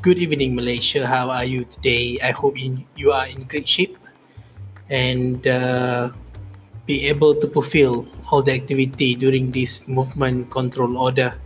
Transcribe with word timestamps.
Good 0.00 0.16
evening, 0.16 0.56
Malaysia. 0.56 1.04
How 1.04 1.28
are 1.28 1.44
you 1.44 1.68
today? 1.68 2.16
I 2.24 2.32
hope 2.32 2.56
in, 2.56 2.88
you 2.96 3.12
are 3.12 3.28
in 3.28 3.44
great 3.44 3.68
shape 3.68 4.00
and 4.88 5.44
uh, 5.44 6.08
be 6.88 7.04
able 7.04 7.36
to 7.36 7.44
fulfill 7.52 8.08
all 8.32 8.40
the 8.40 8.56
activity 8.56 9.12
during 9.14 9.52
this 9.52 9.84
movement 9.84 10.48
control 10.48 10.96
order. 10.96 11.36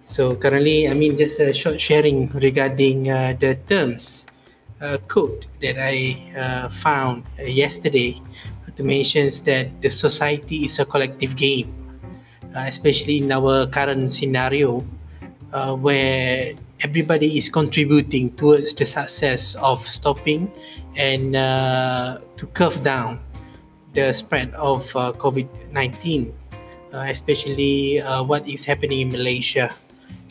So 0.00 0.36
currently, 0.40 0.88
I 0.88 0.96
mean, 0.96 1.20
just 1.20 1.36
a 1.36 1.52
short 1.52 1.76
sharing 1.76 2.32
regarding 2.32 3.10
uh, 3.12 3.36
the 3.38 3.60
terms 3.68 4.24
uh, 4.80 4.96
code 5.04 5.44
that 5.60 5.76
I 5.76 6.16
uh, 6.32 6.72
found 6.80 7.28
yesterday 7.44 8.16
to 8.72 8.82
mention 8.82 9.28
that 9.44 9.82
the 9.84 9.90
society 9.90 10.64
is 10.64 10.78
a 10.78 10.86
collective 10.86 11.36
game, 11.36 11.68
uh, 12.56 12.64
especially 12.64 13.18
in 13.18 13.30
our 13.30 13.66
current 13.66 14.10
scenario 14.10 14.80
uh, 15.52 15.74
where 15.74 16.54
everybody 16.80 17.36
is 17.36 17.48
contributing 17.48 18.32
towards 18.36 18.74
the 18.74 18.86
success 18.86 19.54
of 19.56 19.86
stopping 19.86 20.50
and 20.96 21.36
uh, 21.36 22.18
to 22.36 22.46
curve 22.54 22.82
down 22.82 23.20
the 23.94 24.12
spread 24.12 24.54
of 24.54 24.84
uh, 24.96 25.12
COVID 25.18 25.48
19, 25.72 26.32
uh, 26.92 27.06
especially 27.08 28.00
uh, 28.00 28.22
what 28.22 28.46
is 28.48 28.64
happening 28.64 29.00
in 29.00 29.10
Malaysia. 29.10 29.74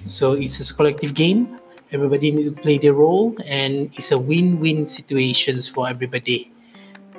So 0.03 0.33
it's 0.33 0.59
a 0.59 0.73
collective 0.73 1.13
game. 1.13 1.59
Everybody 1.91 2.31
needs 2.31 2.47
to 2.47 2.55
play 2.55 2.77
their 2.77 2.93
role, 2.93 3.35
and 3.45 3.89
it's 3.97 4.11
a 4.11 4.17
win-win 4.17 4.85
situations 4.85 5.67
for 5.67 5.89
everybody. 5.89 6.53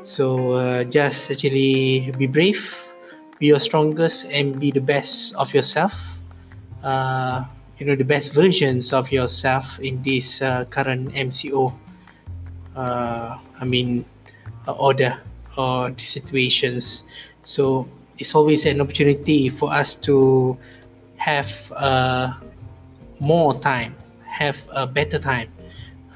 So 0.02 0.54
uh, 0.54 0.84
just 0.84 1.30
actually 1.30 2.14
be 2.16 2.26
brave, 2.26 2.62
be 3.38 3.46
your 3.50 3.60
strongest, 3.60 4.24
and 4.30 4.58
be 4.58 4.70
the 4.70 4.80
best 4.80 5.34
of 5.34 5.52
yourself. 5.52 5.92
Uh, 6.82 7.44
you 7.80 7.86
know 7.86 7.96
the 7.96 8.04
best 8.04 8.34
versions 8.34 8.92
of 8.92 9.10
yourself 9.10 9.80
in 9.80 10.02
this 10.02 10.42
uh, 10.42 10.66
current 10.66 11.08
MCO. 11.14 11.72
Uh, 12.76 13.38
I 13.58 13.64
mean, 13.64 14.04
uh, 14.68 14.72
order 14.72 15.18
or 15.56 15.90
the 15.90 16.04
situations. 16.04 17.04
So 17.42 17.88
it's 18.18 18.34
always 18.34 18.66
an 18.66 18.80
opportunity 18.82 19.48
for 19.48 19.72
us 19.72 19.94
to 20.06 20.58
have 21.16 21.50
uh, 21.72 22.34
more 23.18 23.58
time, 23.58 23.96
have 24.28 24.60
a 24.72 24.86
better 24.86 25.18
time, 25.18 25.48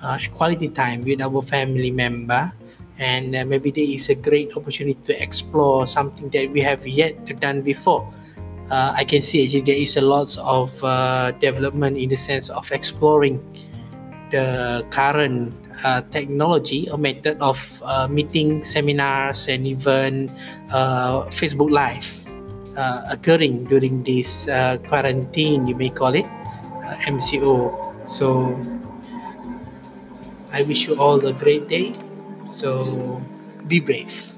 uh, 0.02 0.18
quality 0.36 0.68
time 0.68 1.00
with 1.00 1.22
our 1.22 1.40
family 1.40 1.90
member. 1.90 2.52
And 2.98 3.34
uh, 3.34 3.44
maybe 3.46 3.70
there 3.70 3.88
is 3.88 4.10
a 4.10 4.14
great 4.14 4.54
opportunity 4.54 5.00
to 5.04 5.20
explore 5.20 5.86
something 5.86 6.28
that 6.30 6.52
we 6.52 6.60
have 6.60 6.86
yet 6.86 7.24
to 7.26 7.32
done 7.32 7.62
before. 7.62 8.12
Uh, 8.70 8.92
I 8.96 9.04
can 9.04 9.20
see 9.20 9.44
actually 9.44 9.60
there 9.60 9.76
is 9.76 9.96
a 9.96 10.00
lot 10.00 10.36
of 10.38 10.72
uh, 10.82 11.32
development 11.32 11.98
in 11.98 12.08
the 12.08 12.16
sense 12.16 12.48
of 12.48 12.70
exploring 12.72 13.40
the 14.30 14.84
current 14.90 15.52
uh, 15.84 16.02
technology 16.10 16.88
or 16.90 16.98
method 16.98 17.36
of 17.40 17.60
uh, 17.84 18.08
meeting 18.08 18.64
seminars 18.64 19.48
and 19.48 19.66
even 19.66 20.30
uh, 20.72 21.26
Facebook 21.28 21.70
Live 21.70 22.08
uh, 22.76 23.04
occurring 23.10 23.64
during 23.64 24.02
this 24.02 24.46
quarantine, 24.88 25.66
you 25.66 25.74
may 25.74 25.90
call 25.90 26.14
it 26.14 26.26
MCO. 27.06 27.70
So 28.08 28.58
I 30.52 30.62
wish 30.62 30.88
you 30.88 30.96
all 30.96 31.24
a 31.26 31.32
great 31.32 31.68
day. 31.68 31.92
So 32.46 33.22
be 33.68 33.80
brave. 33.80 34.33